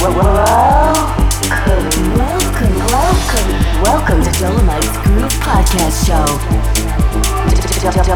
[0.00, 0.32] welcome,
[2.88, 3.48] welcome,
[3.82, 6.24] welcome to Dolomites Groove Podcast Show.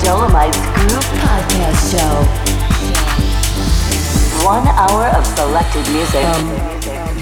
[0.00, 2.12] Dolomites Groove Podcast Show.
[4.46, 6.24] One hour of selected music.
[6.24, 6.48] Um,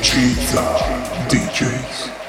[0.00, 0.66] gizA
[1.28, 2.23] DJs.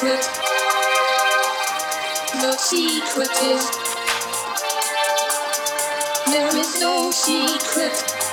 [0.00, 0.24] Secret.
[2.40, 3.70] The secret is
[6.32, 8.29] there is no secret.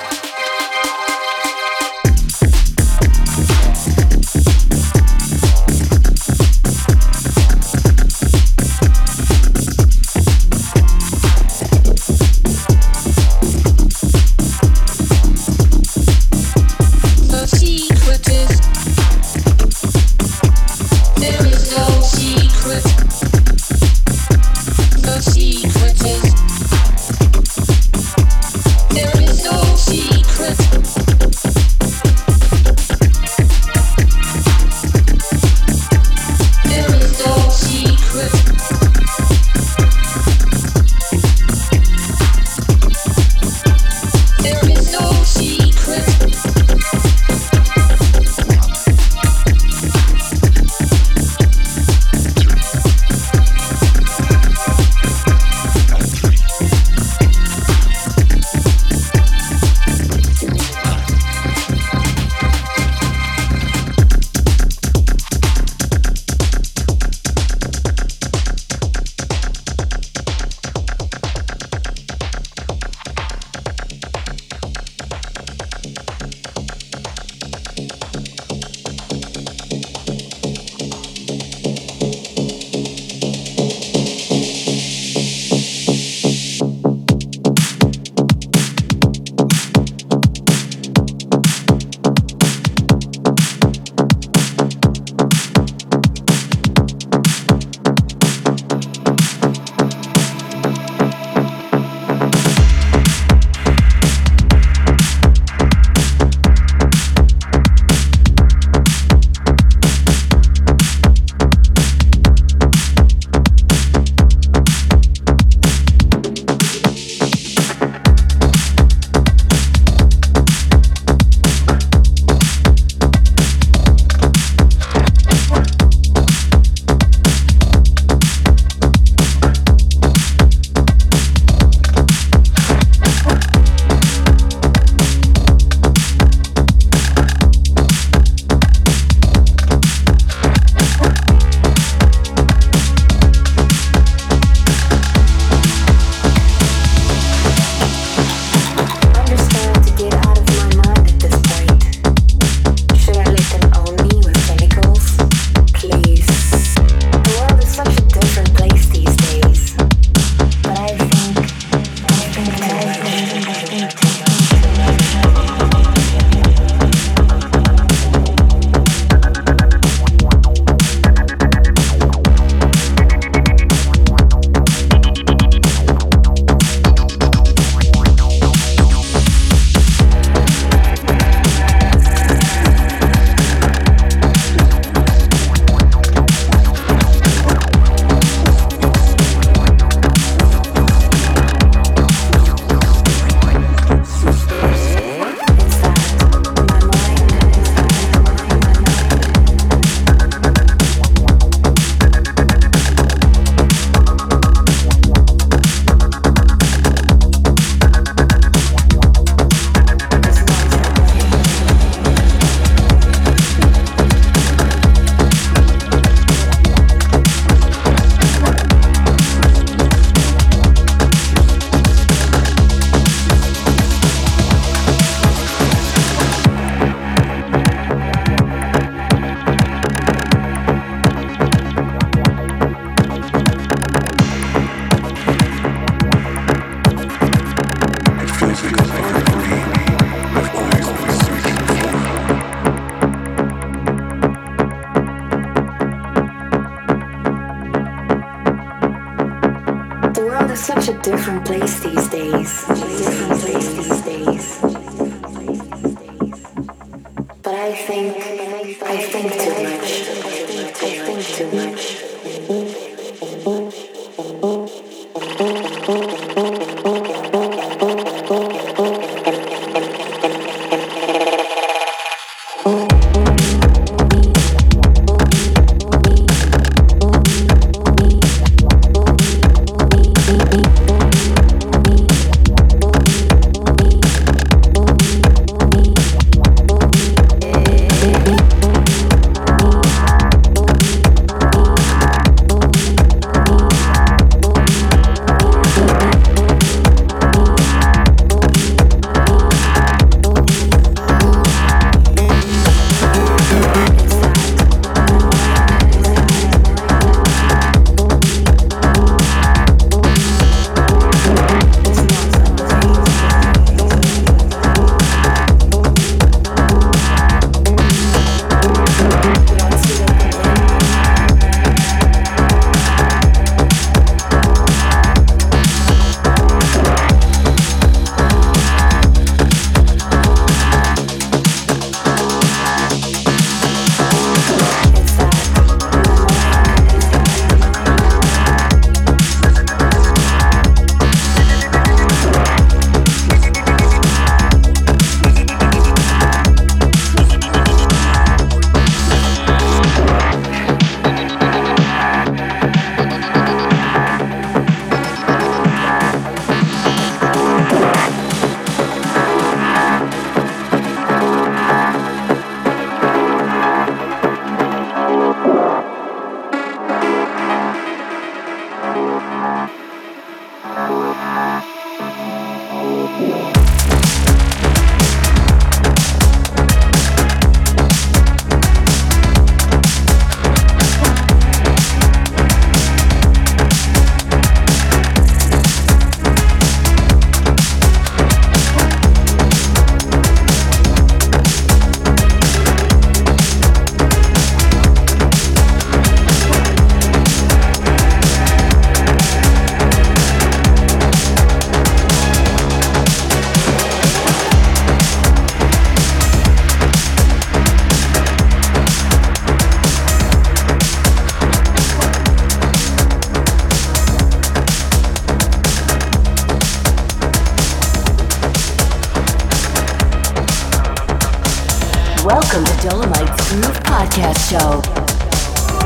[422.58, 424.82] Welcome to Dolomites Groove Podcast Show.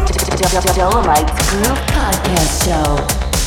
[0.07, 3.40] The Dolomites Groove Podcast Show.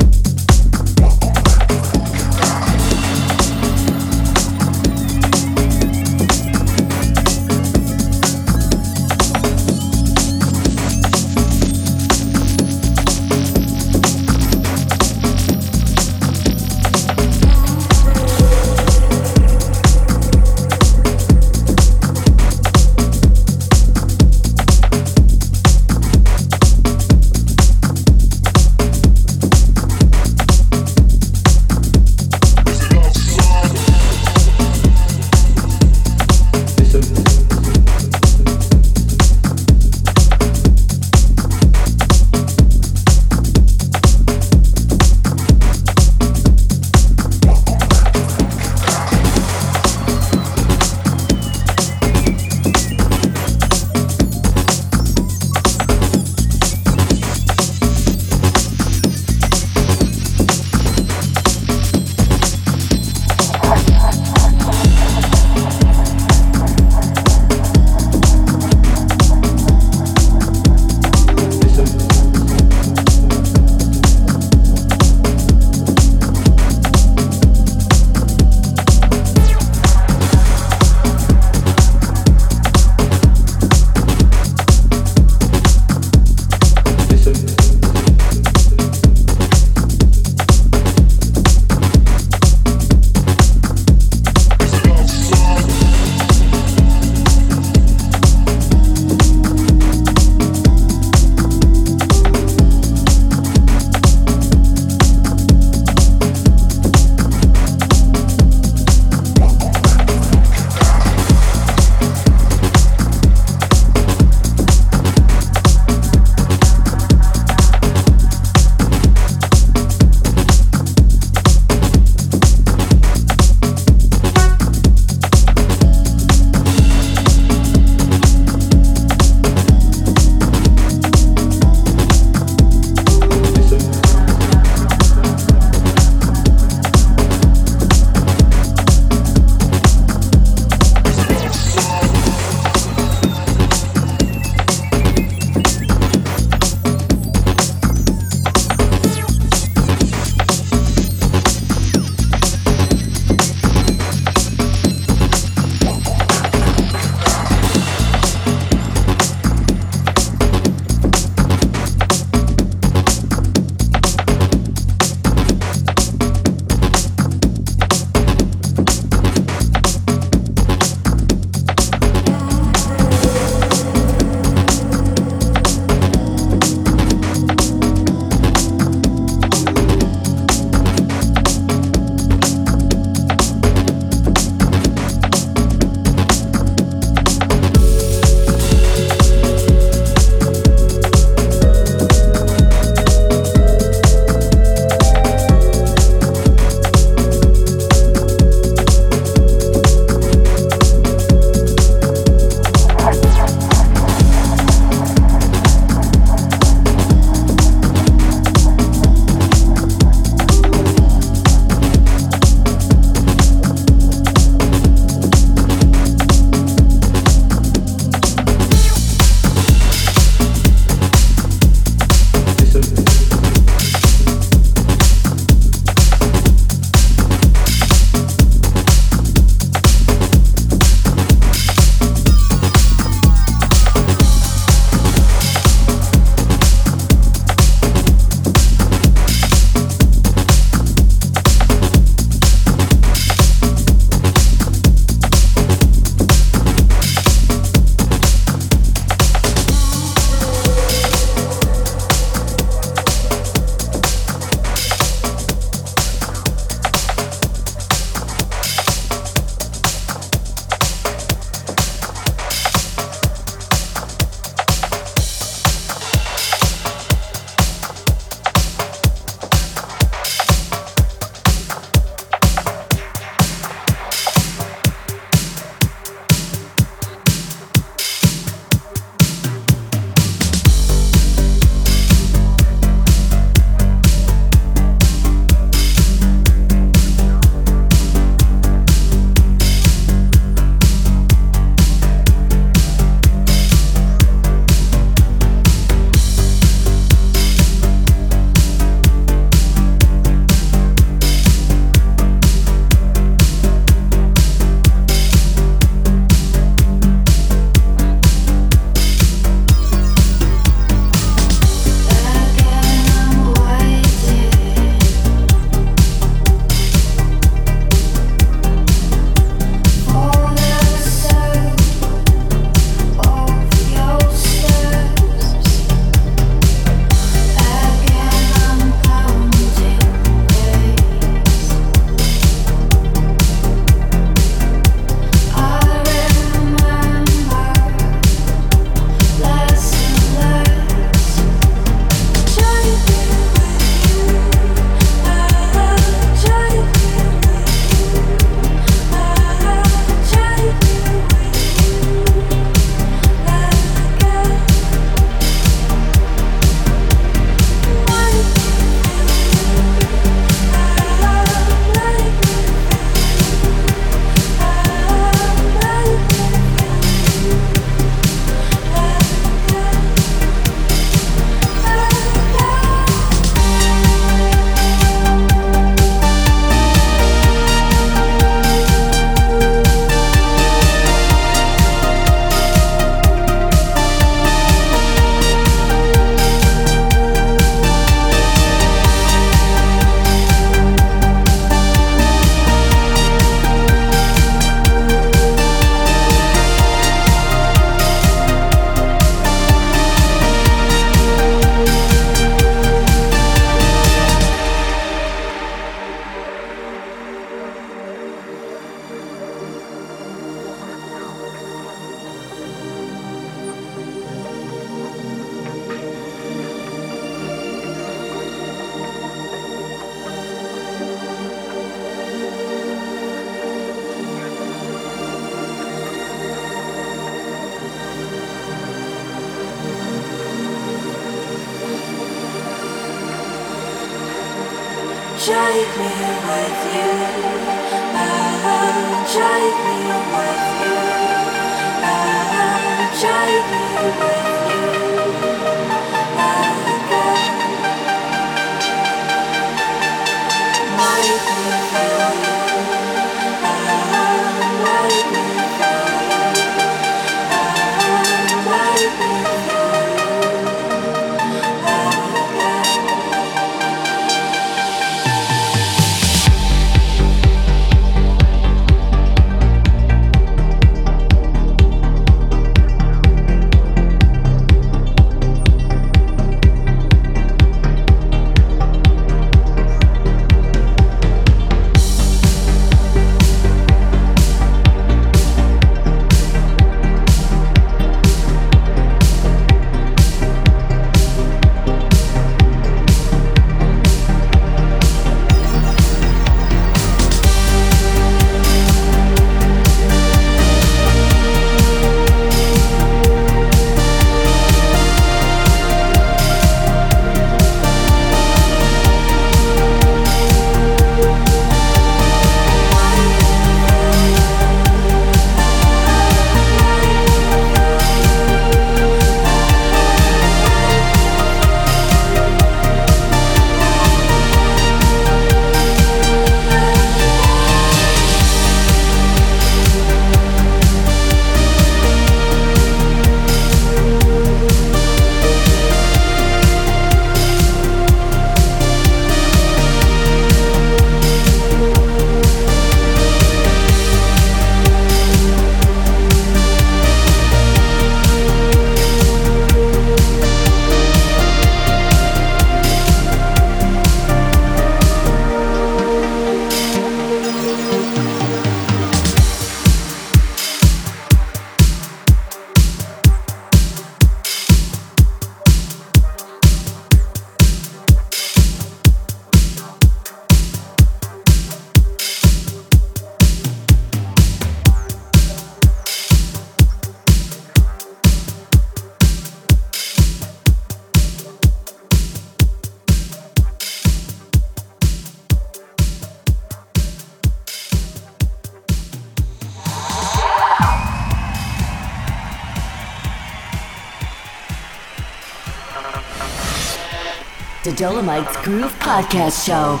[597.96, 600.00] Dolomites Groove Podcast Show.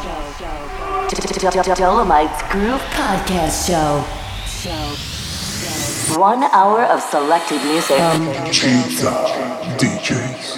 [1.74, 4.02] Dolomites Groove Podcast Show.
[6.18, 7.98] One hour of selected music.
[8.50, 9.14] gizA
[9.78, 10.53] DJs.